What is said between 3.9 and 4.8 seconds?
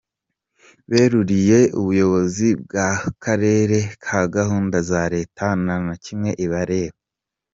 ko gahunda